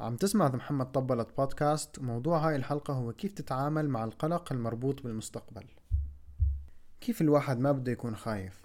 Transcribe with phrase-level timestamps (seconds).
[0.00, 5.64] عم تسمع محمد طبلت بودكاست وموضوع هاي الحلقة هو كيف تتعامل مع القلق المربوط بالمستقبل.
[7.00, 8.64] كيف الواحد ما بده يكون خايف؟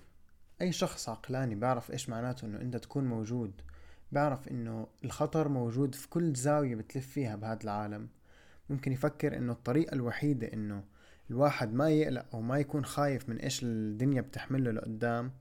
[0.62, 3.62] أي شخص عقلاني بيعرف إيش معناته إنه أنت تكون موجود.
[4.12, 8.10] بيعرف إنه الخطر موجود في كل زاوية بتلف فيها بهذا العالم.
[8.70, 10.84] ممكن يفكر إنه الطريقة الوحيدة إنه
[11.30, 15.32] الواحد ما يقلق أو ما يكون خايف من إيش الدنيا بتحمله لقدام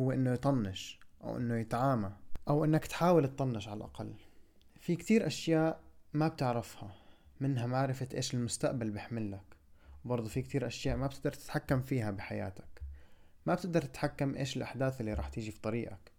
[0.00, 2.12] هو إنه يطنش أو إنه يتعامى
[2.48, 4.27] أو إنك تحاول تطنش على الأقل.
[4.88, 5.80] في كتير أشياء
[6.12, 6.94] ما بتعرفها
[7.40, 9.56] منها معرفة إيش المستقبل بيحملك
[10.04, 12.82] وبرضه في كتير أشياء ما بتقدر تتحكم فيها بحياتك.
[13.46, 16.12] ما بتقدر تتحكم إيش الأحداث اللي راح تيجي في طريقك.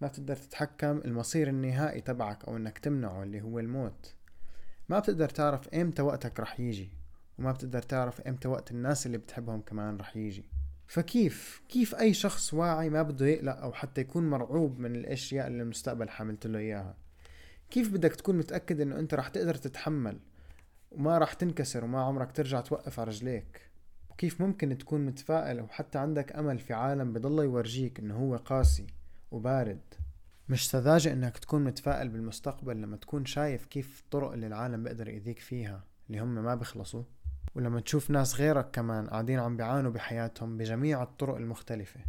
[0.00, 4.14] ما بتقدر تتحكم المصير النهائي تبعك أو إنك تمنعه اللي هو الموت.
[4.88, 6.90] ما بتقدر تعرف إمتى وقتك رح يجي
[7.38, 10.44] وما بتقدر تعرف إمتى وقت الناس اللي بتحبهم كمان رح يجي.
[10.86, 15.62] فكيف؟ كيف أي شخص واعي ما بده يقلق أو حتى يكون مرعوب من الأشياء اللي
[15.62, 17.05] المستقبل حاملت له إياها؟
[17.70, 20.18] كيف بدك تكون متأكد إنه أنت رح تقدر تتحمل
[20.90, 23.70] وما رح تنكسر وما عمرك ترجع توقف على رجليك؟
[24.10, 28.86] وكيف ممكن تكون متفائل وحتى عندك أمل في عالم بضل يورجيك إنه هو قاسي
[29.30, 29.80] وبارد؟
[30.48, 35.38] مش سذاجة إنك تكون متفائل بالمستقبل لما تكون شايف كيف الطرق اللي العالم بيقدر يأذيك
[35.38, 37.02] فيها اللي هم ما بيخلصوا؟
[37.54, 42.00] ولما تشوف ناس غيرك كمان قاعدين عم بيعانوا بحياتهم بجميع الطرق المختلفة.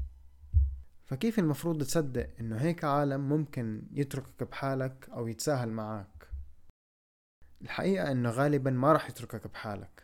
[1.07, 6.17] فكيف المفروض تصدق إنه هيك عالم ممكن يتركك بحالك أو يتساهل معك
[7.61, 10.03] الحقيقة إنه غالبا ما رح يتركك بحالك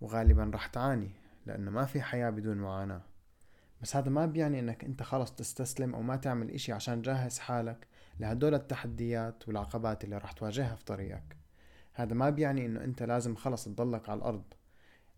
[0.00, 1.10] وغالبا رح تعاني
[1.46, 3.02] لأنه ما في حياة بدون معاناة.
[3.82, 7.86] بس هذا ما بيعني إنك أنت خلص تستسلم أو ما تعمل إشي عشان تجهز حالك
[8.20, 11.36] لهدول التحديات والعقبات اللي رح تواجهها في طريقك.
[11.94, 14.44] هذا ما بيعني إنه أنت لازم خلص تضلك على الأرض.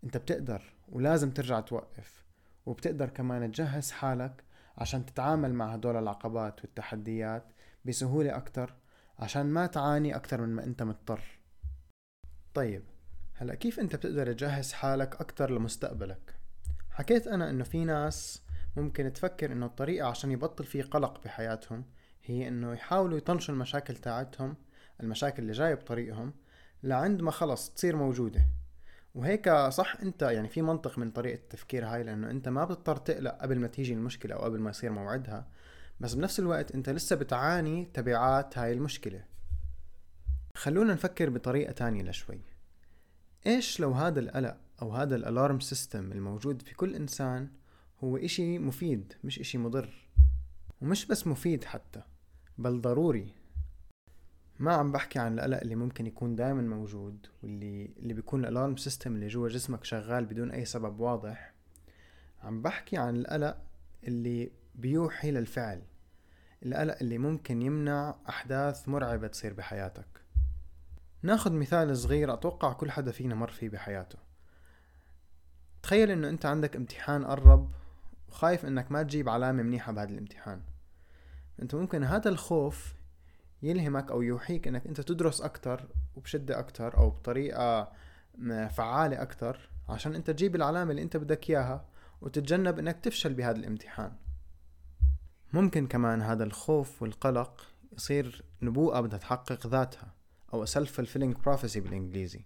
[0.03, 2.25] أنت بتقدر ولازم ترجع توقف
[2.65, 4.44] وبتقدر كمان تجهز حالك
[4.77, 7.53] عشان تتعامل مع هدول العقبات والتحديات
[7.85, 8.75] بسهولة أكتر
[9.19, 11.21] عشان ما تعاني أكتر من ما أنت مضطر.
[12.53, 12.83] طيب
[13.33, 16.35] هلأ كيف أنت بتقدر تجهز حالك أكتر لمستقبلك؟
[16.89, 18.43] حكيت أنا إنه في ناس
[18.77, 21.85] ممكن تفكر إنه الطريقة عشان يبطل في قلق بحياتهم
[22.23, 24.55] هي إنه يحاولوا يطنشوا المشاكل تاعتهم
[25.03, 26.33] المشاكل اللي جاية بطريقهم
[26.83, 28.47] لعند ما خلص تصير موجودة.
[29.15, 33.37] وهيك صح انت يعني في منطق من طريقة التفكير هاي لأنه انت ما بتضطر تقلق
[33.41, 35.47] قبل ما تيجي المشكلة أو قبل ما يصير موعدها.
[35.99, 39.23] بس بنفس الوقت انت لسه بتعاني تبعات هاي المشكلة.
[40.55, 42.41] خلونا نفكر بطريقة تانية لشوي.
[43.47, 47.49] إيش لو هذا القلق أو هذا الألارم سيستم الموجود في كل إنسان
[48.03, 50.07] هو إشي مفيد مش إشي مضر؟
[50.81, 52.01] ومش بس مفيد حتى
[52.57, 53.33] بل ضروري.
[54.59, 58.77] ما عم بحكي عن القلق اللي ممكن يكون دائما موجود واللي اللي بيكون ال alarm
[58.77, 61.53] system اللي جوا جسمك شغال بدون أي سبب واضح.
[62.43, 63.57] عم بحكي عن القلق
[64.03, 65.81] اللي بيوحي للفعل.
[66.65, 70.07] القلق اللي ممكن يمنع أحداث مرعبة تصير بحياتك.
[71.21, 74.19] ناخد مثال صغير أتوقع كل حدا فينا مر فيه بحياته.
[75.83, 77.71] تخيل إنه أنت عندك امتحان قرب
[78.29, 80.61] وخايف إنك ما تجيب علامة منيحة بهذا الامتحان.
[81.61, 82.93] أنت ممكن هذا الخوف
[83.65, 87.91] يلهمك أو يوحيك إنك أنت تدرس أكتر وبشدة أكتر أو بطريقة
[88.69, 91.85] فعالة أكتر عشان أنت تجيب العلامة اللي أنت بدك إياها
[92.21, 94.11] وتتجنب إنك تفشل بهذا الامتحان.
[95.53, 100.13] ممكن كمان هذا الخوف والقلق يصير نبوءة بدها تحقق ذاتها
[100.53, 102.45] أو self fulfilling prophecy بالإنجليزي.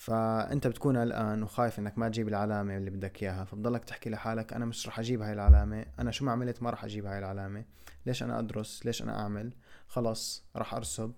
[0.00, 4.64] فأنت بتكون قلقان وخايف إنك ما تجيب العلامة اللي بدك إياها فبضلك تحكي لحالك أنا
[4.64, 7.64] مش رح أجيب هاي العلامة أنا شو ما عملت ما رح أجيب هاي العلامة
[8.06, 9.52] ليش أنا أدرس؟ ليش أنا أعمل؟
[9.86, 11.12] خلص راح أرسب.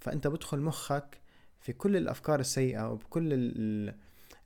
[0.00, 1.20] فأنت بدخل مخك
[1.60, 3.28] في كل الأفكار السيئة وبكل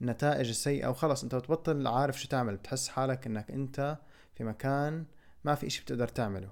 [0.00, 3.99] النتائج السيئة وخلص أنت بتبطل عارف شو تعمل بتحس حالك إنك أنت
[4.34, 5.05] في مكان
[5.45, 6.50] ما في إشي بتقدر تعمله.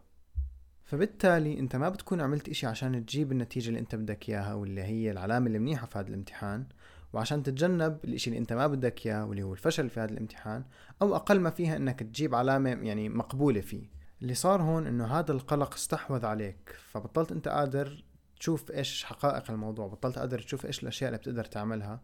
[0.85, 5.11] فبالتالي أنت ما بتكون عملت إشي عشان تجيب النتيجة اللي أنت بدك إياها واللي هي
[5.11, 6.67] العلامة اللي منيحة في هذا الامتحان.
[7.13, 10.65] وعشان تتجنب الإشي اللي أنت ما بدك إياه واللي هو الفشل في هذا الامتحان
[11.03, 13.97] أو أقل ما فيها إنك تجيب علامة يعني مقبولة فيه.
[14.23, 18.05] اللي صار هون إنه هذا القلق استحوذ عليك فبطلت أنت قادر
[18.41, 22.01] تشوف إيش حقائق الموضوع بطلت قادر تشوف إيش الأشياء اللي بتقدر تعملها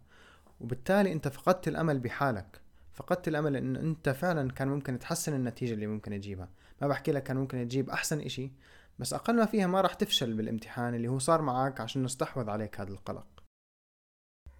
[0.60, 2.60] وبالتالي أنت فقدت الأمل بحالك.
[2.92, 6.48] فقدت الأمل إنه أنت فعلا كان ممكن تحسن النتيجة اللي ممكن تجيبها.
[6.82, 8.52] ما بحكي لك كان ممكن تجيب أحسن إشي
[8.98, 12.80] بس أقل ما فيها ما راح تفشل بالامتحان اللي هو صار معك عشان استحوذ عليك
[12.80, 13.26] هذا القلق.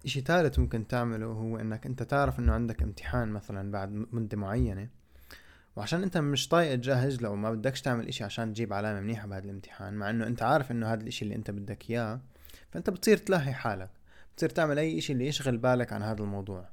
[0.05, 4.89] إشي ثالث ممكن تعمله هو إنك أنت تعرف إنه عندك امتحان مثلا بعد مدة معينة
[5.75, 9.45] وعشان أنت مش طايق تجهز له وما بدكش تعمل إشي عشان تجيب علامة منيحة بهذا
[9.45, 12.19] الامتحان مع إنه أنت عارف إنه هذا الإشي اللي أنت بدك إياه
[12.71, 13.89] فأنت بتصير تلهي حالك
[14.33, 16.69] بتصير تعمل أي إشي اللي يشغل بالك عن هذا الموضوع.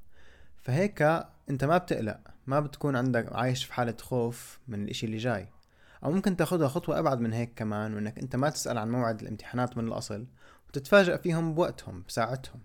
[0.63, 1.03] فهيك
[1.51, 5.49] أنت ما بتقلق ما بتكون عندك عايش في حالة خوف من الإشي اللي جاي.
[6.05, 9.79] أو ممكن تاخدها خطوة أبعد من هيك كمان وإنك أنت ما تسأل عن موعد الامتحانات
[9.79, 10.27] من الأصل
[10.69, 12.61] وتتفاجأ فيهم بوقتهم بساعتهم.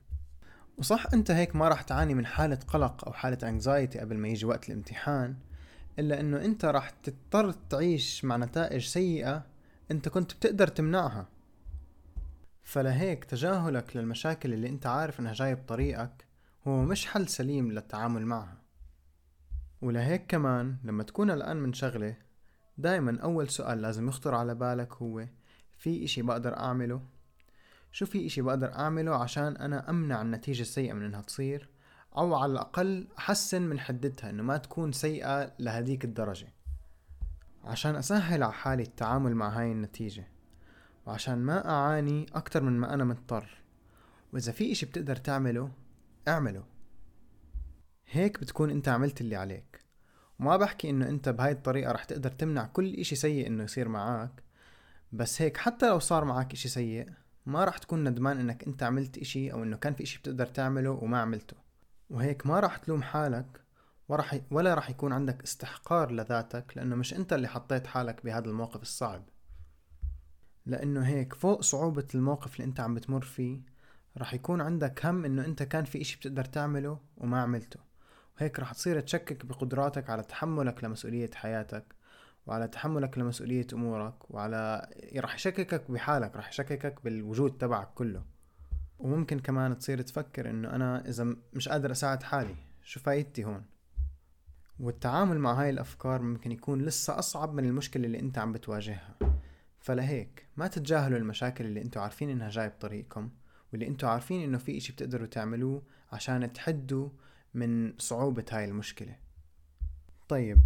[0.77, 4.45] وصح أنت هيك ما راح تعاني من حالة قلق أو حالة انكزايتي قبل ما يجي
[4.45, 5.35] وقت الامتحان
[5.99, 9.45] إلا إنه أنت راح تضطر تعيش مع نتائج سيئة
[9.91, 11.27] أنت كنت بتقدر تمنعها.
[12.63, 16.25] فلهيك تجاهلك للمشاكل اللي أنت عارف إنها جاية بطريقك
[16.67, 18.57] هو مش حل سليم للتعامل معها.
[19.81, 22.15] ولهيك كمان لما تكون الآن من شغلة
[22.77, 25.25] دايما أول سؤال لازم يخطر على بالك هو
[25.77, 27.01] في إشي بقدر أعمله؟
[27.95, 31.69] شو في إشي بقدر أعمله عشان أنا أمنع النتيجة السيئة من إنها تصير؟
[32.17, 36.47] أو على الأقل أحسن من حدتها إنه ما تكون سيئة لهديك الدرجة.
[37.63, 40.27] عشان أسهل على حالي التعامل مع هاي النتيجة.
[41.05, 43.63] وعشان ما أعاني أكتر من ما أنا مضطر.
[44.33, 45.71] وإذا في إشي بتقدر تعمله
[46.27, 46.63] اعمله.
[48.11, 49.85] هيك بتكون أنت عملت اللي عليك.
[50.39, 54.43] وما بحكي إنه أنت بهاي الطريقة رح تقدر تمنع كل إشي سيء إنه يصير معك
[55.11, 57.09] بس هيك حتى لو صار معك إشي سيء
[57.45, 60.91] ما رح تكون ندمان إنك أنت عملت إشي أو إنه كان في إشي بتقدر تعمله
[60.91, 61.57] وما عملته.
[62.09, 63.61] وهيك ما رح تلوم حالك
[64.09, 68.81] ورح ولا رح يكون عندك استحقار لذاتك لأنه مش أنت اللي حطيت حالك بهذا الموقف
[68.81, 69.29] الصعب.
[70.65, 73.61] لأنه هيك فوق صعوبة الموقف اللي أنت عم بتمر فيه
[74.17, 77.79] رح يكون عندك هم إنه أنت كان في إشي بتقدر تعمله وما عملته.
[78.37, 81.95] وهيك رح تصير تشكك بقدراتك على تحملك لمسؤولية حياتك.
[82.47, 88.23] وعلى تحملك لمسؤولية أمورك وعلى رح يشككك بحالك رح يشككك بالوجود تبعك كله.
[88.99, 93.65] وممكن كمان تصير تفكر إنه أنا إذا مش قادر أساعد حالي شو فايدتي هون؟
[94.79, 99.15] والتعامل مع هاي الأفكار ممكن يكون لسه أصعب من المشكلة اللي أنت عم بتواجهها.
[99.79, 103.29] فلهيك ما تتجاهلوا المشاكل اللي أنتوا عارفين إنها جاي بطريقكم
[103.71, 107.09] واللي أنتوا عارفين إنه في إشي بتقدروا تعملوه عشان تحدوا
[107.53, 109.15] من صعوبة هاي المشكلة.
[110.27, 110.59] طيب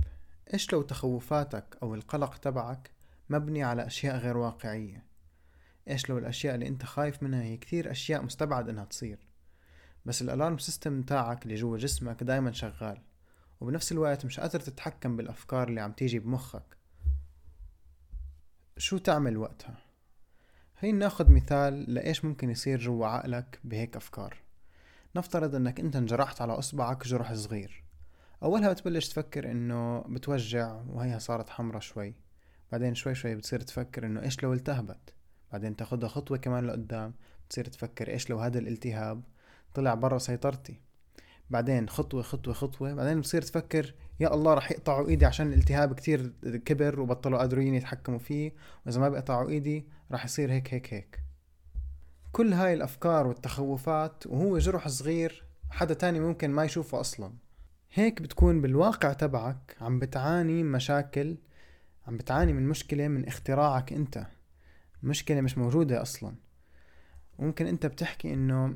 [0.54, 2.92] إيش لو تخوفاتك أو القلق تبعك
[3.30, 5.06] مبني على أشياء غير واقعية؟
[5.88, 9.28] إيش لو الأشياء اللي أنت خايف منها هي كثير أشياء مستبعد إنها تصير؟
[10.06, 13.02] بس الألارم سيستم تاعك اللي جوا جسمك دايما شغال
[13.62, 16.78] وبنفس الوقت مش قادر تتحكم بالأفكار اللي عم تيجي بمخك.
[18.78, 19.78] شو تعمل وقتها؟
[20.80, 24.38] هي ناخد مثال لإيش ممكن يصير جوا عقلك بهيك أفكار.
[25.16, 27.84] نفترض إنك أنت انجرحت على إصبعك جرح صغير.
[28.44, 32.16] أولها بتبلش تفكر إنه بتوجع وهيها صارت حمرة شوي.
[32.72, 35.14] بعدين شوي شوي بتصير تفكر إنه إيش لو التهبت؟
[35.52, 37.14] بعدين تاخدها خطوة كمان لقدام
[37.48, 39.24] بتصير تفكر إيش لو هذا الالتهاب
[39.74, 40.82] طلع برا سيطرتي.
[41.50, 46.34] بعدين خطوة خطوة خطوة بعدين بتصير تفكر يا الله رح يقطعوا إيدي عشان الالتهاب كتير
[46.66, 48.54] كبر وبطلوا قادرين يتحكموا فيه
[48.86, 51.20] وإذا ما بيقطعوا إيدي رح يصير هيك هيك هيك.
[52.32, 57.34] كل هاي الأفكار والتخوفات وهو جرح صغير حدا تاني ممكن ما يشوفه أصلا.
[57.94, 61.38] هيك بتكون بالواقع تبعك عم بتعاني مشاكل
[62.08, 64.28] عم بتعاني من مشكلة من اختراعك انت.
[65.04, 66.36] مشكلة مش موجودة أصلا.
[67.40, 68.76] ممكن انت بتحكي إنه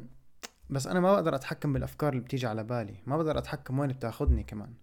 [0.69, 4.43] بس أنا ما بقدر أتحكم بالأفكار اللي بتيجي على بالي ما بقدر أتحكم وين بتاخدني
[4.43, 4.73] كمان.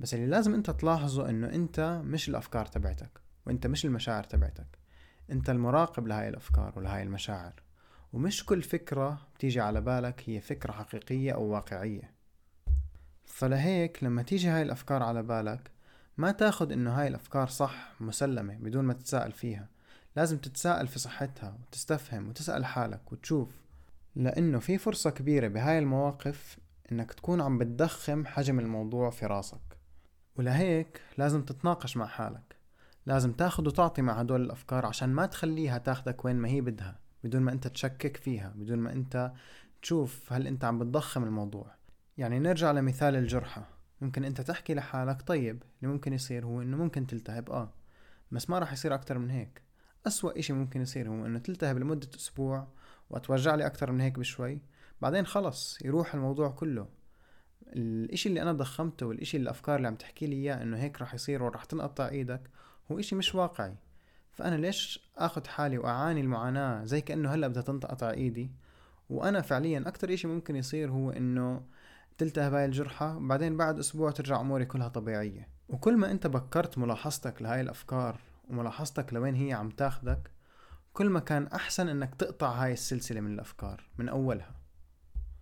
[0.00, 4.78] بس اللي لازم انت تلاحظه إنه انت مش الأفكار تبعتك وانت مش المشاعر تبعتك.
[5.30, 7.54] انت المراقب لهاي الأفكار ولهاي المشاعر.
[8.12, 12.15] ومش كل فكرة بتيجي على بالك هي فكرة حقيقية أو واقعية.
[13.26, 15.70] فلهيك لما تيجي هاي الأفكار على بالك
[16.18, 19.68] ما تاخد إنه هاي الأفكار صح مسلمة بدون ما تتساءل فيها.
[20.16, 23.48] لازم تتساءل في صحتها وتستفهم وتسأل حالك وتشوف.
[24.16, 26.58] لأنه في فرصة كبيرة بهاي المواقف
[26.92, 29.78] إنك تكون عم بتضخم حجم الموضوع في راسك.
[30.36, 32.56] ولهيك لازم تتناقش مع حالك.
[33.06, 37.42] لازم تاخد وتعطي مع هدول الأفكار عشان ما تخليها تاخدك وين ما هي بدها بدون
[37.42, 39.32] ما أنت تشكك فيها بدون ما أنت
[39.82, 41.75] تشوف هل أنت عم بتضخم الموضوع.
[42.18, 43.68] يعني نرجع لمثال الجرحة
[44.00, 47.72] ممكن أنت تحكي لحالك طيب اللي ممكن يصير هو إنه ممكن تلتهب آه
[48.32, 49.62] بس ما راح يصير أكتر من هيك.
[50.06, 52.68] أسوأ إشي ممكن يصير هو إنه تلتهب لمدة أسبوع
[53.10, 54.60] وتوجع لي أكتر من هيك بشوي
[55.00, 56.88] بعدين خلص يروح الموضوع كله.
[57.66, 61.42] الإشي اللي أنا ضخمته والإشي الأفكار اللي عم تحكي لي إياه إنه هيك راح يصير
[61.42, 62.50] وراح تنقطع إيدك
[62.92, 63.74] هو إشي مش واقعي.
[64.32, 68.50] فأنا ليش أخذ حالي وأعاني المعاناة زي كأنه هلأ بدها تنقطع إيدي؟
[69.10, 71.62] وأنا فعليا أكتر إشي ممكن يصير هو إنه
[72.18, 75.48] تلتهب هاي الجرحة بعدين بعد أسبوع ترجع أموري كلها طبيعية.
[75.68, 78.20] وكل ما أنت بكرت ملاحظتك لهاي الأفكار
[78.50, 80.30] وملاحظتك لوين هي عم تاخدك
[80.92, 84.54] كل ما كان أحسن إنك تقطع هاي السلسلة من الأفكار من أولها.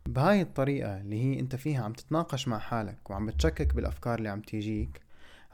[0.06, 4.40] بهاي الطريقة اللي هي أنت فيها عم تتناقش مع حالك وعم بتشكك بالأفكار اللي عم
[4.40, 5.00] تيجيك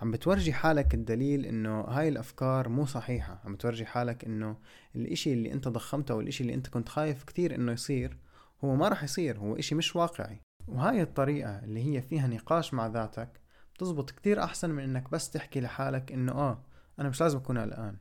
[0.02, 3.40] عم بتورجي حالك الدليل إنه هاي الأفكار مو صحيحة.
[3.44, 4.56] عم بتورجي حالك إنه
[4.96, 8.16] الإشي اللي أنت ضخمته أو الاشي اللي أنت كنت خايف كتير إنه يصير
[8.64, 10.40] هو ما رح يصير هو إشي مش واقعي.
[10.70, 13.40] وهاي الطريقة اللي هي فيها نقاش مع ذاتك
[13.74, 16.62] بتزبط كتير أحسن من إنك بس تحكي لحالك إنه آه
[16.98, 17.96] أنا مش لازم أكون قلقان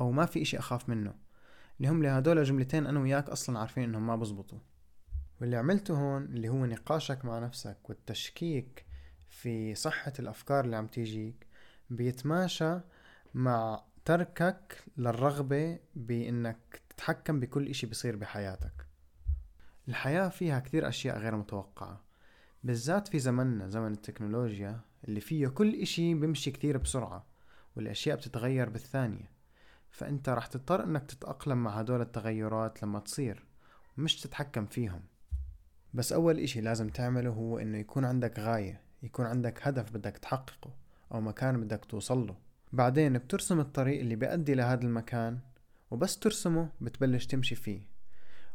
[0.00, 1.14] أو ما في إشي أخاف منه
[1.78, 4.58] اللي هم لهدول جملتين أنا وياك أصلا عارفين إنهم ما بزبطوا.
[5.40, 8.86] واللي عملته هون اللي هو نقاشك مع نفسك والتشكيك
[9.28, 11.46] في صحة الأفكار اللي عم تيجيك
[11.90, 12.80] بيتماشى
[13.34, 18.89] مع تركك للرغبة بإنك تتحكم بكل إشي بصير بحياتك.
[19.90, 22.00] الحياة فيها كثير أشياء غير متوقعة
[22.64, 27.26] بالذات في زمننا زمن التكنولوجيا اللي فيه كل إشي بمشي كثير بسرعة
[27.76, 29.30] والأشياء بتتغير بالثانية.
[29.90, 33.44] فأنت رح تضطر إنك تتأقلم مع هدول التغيرات لما تصير
[33.98, 35.02] مش تتحكم فيهم.
[35.94, 40.74] بس أول إشي لازم تعمله هو إنه يكون عندك غاية يكون عندك هدف بدك تحققه
[41.12, 42.36] أو مكان بدك توصله
[42.72, 45.38] بعدين بترسم الطريق اللي بيأدي لهذا المكان
[45.90, 47.99] وبس ترسمه بتبلش تمشي فيه.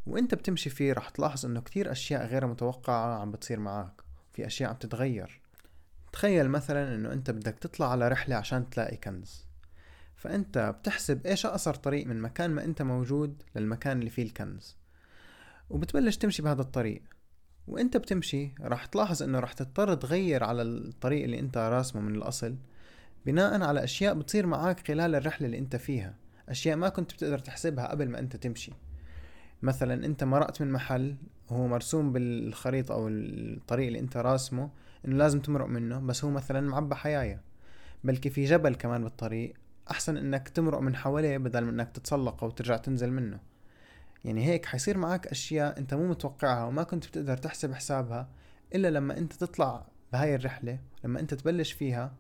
[0.07, 4.01] وانت بتمشي فيه رح تلاحظ انه كتير أشياء غير متوقعة عم بتصير معك
[4.33, 5.41] في أشياء عم تتغير.
[6.11, 9.45] تخيل مثلا إنه أنت بدك تطلع على رحلة عشان تلاقي كنز.
[10.15, 14.77] فأنت بتحسب إيش أقصر طريق من مكان ما أنت موجود للمكان اللي فيه الكنز.
[15.69, 17.03] وبتبلش تمشي بهذا الطريق.
[17.67, 22.55] وأنت بتمشي راح تلاحظ إنه راح تضطر تغير على الطريق اللي أنت راسمه من الأصل
[23.25, 26.15] بناء على أشياء بتصير معك خلال الرحلة اللي أنت فيها.
[26.49, 28.71] أشياء ما كنت بتقدر تحسبها قبل ما أنت تمشي.
[29.61, 31.15] مثلا أنت مرقت من محل
[31.49, 34.69] هو مرسوم بالخريطة أو الطريق اللي أنت راسمه
[35.05, 37.41] إنه لازم تمرق منه بس هو مثلا معبى حيايا
[38.03, 39.53] بلكي في جبل كمان بالطريق
[39.91, 43.39] أحسن إنك تمرق من حواليه بدل من إنك تتسلقه وترجع تنزل منه.
[44.25, 48.29] يعني هيك حيصير معك أشياء أنت مو متوقعها وما كنت بتقدر تحسب حسابها
[48.75, 52.13] إلا لما أنت تطلع بهاي الرحلة لما أنت تبلش فيها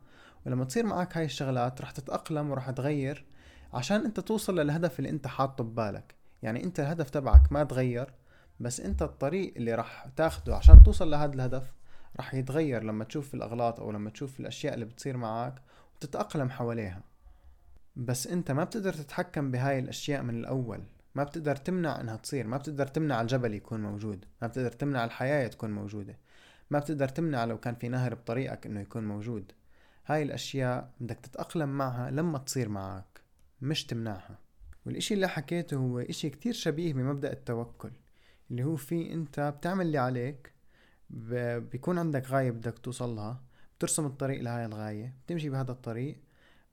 [0.45, 3.25] ولما تصير معك هاي الشغلات رح تتأقلم ورح تغير
[3.73, 6.15] عشان أنت توصل للهدف اللي أنت حاطه ببالك.
[6.45, 8.13] يعني انت الهدف تبعك ما تغير
[8.59, 11.73] بس انت الطريق اللي راح تاخده عشان توصل لهذا الهدف
[12.17, 15.61] راح يتغير لما تشوف الأغلاط أو لما تشوف الأشياء اللي بتصير معك
[15.95, 17.01] وتتأقلم حواليها.
[17.95, 20.83] بس انت ما بتقدر تتحكم بهاي الأشياء من الأول.
[21.15, 22.47] ما بتقدر تمنع إنها تصير.
[22.47, 24.25] ما بتقدر تمنع الجبل يكون موجود.
[24.41, 26.17] ما بتقدر تمنع الحياة تكون موجودة.
[26.69, 29.51] ما بتقدر تمنع لو كان في نهر بطريقك إنه يكون موجود.
[30.05, 33.21] هاي الأشياء بدك تتأقلم معها لما تصير معك
[33.61, 34.44] مش تمنعها.
[34.85, 37.91] والإشي اللي حكيته هو إشي كتير شبيه بمبدأ التوكل
[38.51, 40.51] اللي هو في أنت بتعمل اللي عليك
[41.71, 43.41] بيكون عندك غاية بدك توصلها
[43.77, 46.17] بترسم الطريق لهاي الغاية بتمشي بهذا الطريق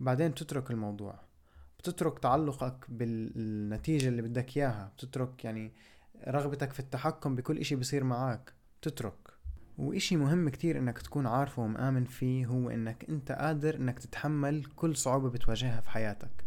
[0.00, 1.20] بعدين بتترك الموضوع
[1.78, 5.72] بتترك تعلقك بالنتيجة اللي بدك إياها بتترك يعني
[6.28, 9.14] رغبتك في التحكم بكل إشي بصير معك بتترك.
[9.78, 14.96] وإشي مهم كتير إنك تكون عارفه ومآمن فيه هو إنك أنت قادر إنك تتحمل كل
[14.96, 16.44] صعوبة بتواجهها في حياتك.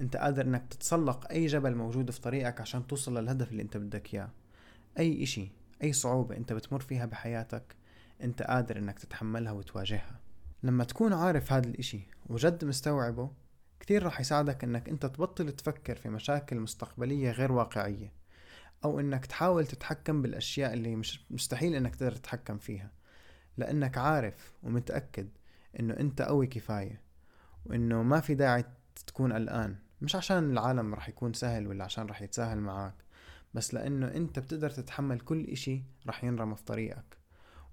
[0.00, 4.14] انت قادر انك تتسلق اي جبل موجود في طريقك عشان توصل للهدف اللي انت بدك
[4.14, 4.30] اياه.
[4.98, 7.76] اي اشي اي صعوبة انت بتمر فيها بحياتك
[8.22, 10.20] انت قادر انك تتحملها وتواجهها.
[10.62, 13.30] لما تكون عارف هذا الاشي وجد مستوعبه
[13.80, 18.12] كتير رح يساعدك انك انت تبطل تفكر في مشاكل مستقبلية غير واقعية
[18.84, 22.90] أو انك تحاول تتحكم بالاشياء اللي مش مستحيل انك تقدر تتحكم فيها.
[23.56, 25.28] لانك عارف ومتأكد
[25.80, 27.00] انه انت قوي كفاية
[27.66, 28.64] وانه ما في داعي
[29.06, 29.76] تكون قلقان.
[30.06, 32.94] مش عشان العالم رح يكون سهل ولا عشان رح يتساهل معك
[33.54, 37.16] بس لأنه أنت بتقدر تتحمل كل إشي رح ينرمى في طريقك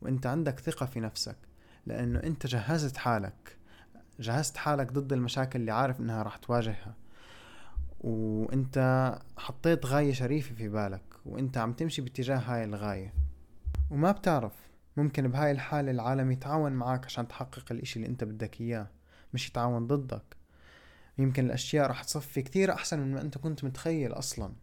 [0.01, 1.35] وأنت عندك ثقة في نفسك
[1.85, 3.57] لأنه أنت جهزت حالك
[4.19, 6.95] جهزت حالك ضد المشاكل اللي عارف إنها رح تواجهها
[7.99, 8.77] وأنت
[9.37, 13.13] حطيت غاية شريفة في بالك وأنت عم تمشي باتجاه هاي الغاية
[13.91, 14.53] وما بتعرف
[14.97, 18.87] ممكن بهاي الحالة العالم يتعاون معك عشان تحقق الإشي اللي أنت بدك إياه
[19.33, 20.42] مش يتعاون ضدك.
[21.17, 24.53] يمكن الأشياء رح تصفي كتير أحسن من ما أنت كنت متخيل أصلا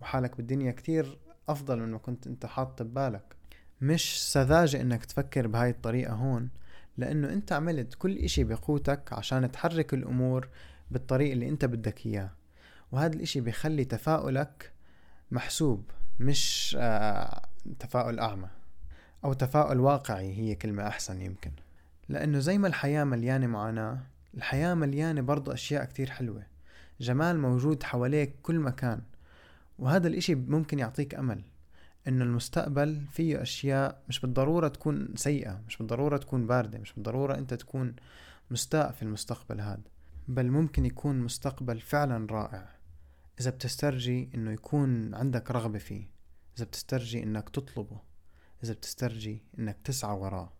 [0.00, 3.36] وحالك بالدنيا كتير أفضل من ما كنت أنت حاط ببالك.
[3.80, 6.48] مش سذاجة إنك تفكر بهاي الطريقة هون
[6.96, 10.48] لأنه أنت عملت كل إشي بقوتك عشان تحرك الأمور
[10.90, 12.30] بالطريق اللي أنت بدك إياه.
[12.92, 14.72] وهذا الإشي بيخلي تفاؤلك
[15.30, 15.90] محسوب
[16.20, 17.42] مش آه
[17.78, 18.48] تفاؤل أعمى
[19.24, 21.50] أو تفاؤل واقعي هي كلمة أحسن يمكن.
[22.08, 23.98] لأنه زي ما الحياة مليانة معاناة
[24.34, 26.46] الحياة مليانة برضو أشياء كتير حلوة.
[27.00, 29.00] جمال موجود حواليك كل مكان
[29.78, 31.42] وهذا الإشي ممكن يعطيك أمل
[32.08, 37.54] إنه المستقبل فيه أشياء مش بالضرورة تكون سيئة مش بالضرورة تكون باردة مش بالضرورة أنت
[37.54, 37.96] تكون
[38.50, 39.82] مستاء في المستقبل هذا
[40.28, 42.68] بل ممكن يكون مستقبل فعلا رائع.
[43.40, 46.10] إذا بتسترجي إنه يكون عندك رغبة فيه
[46.56, 48.00] إذا بتسترجي إنك تطلبه
[48.64, 50.52] إذا بتسترجي إنك تسعى وراه.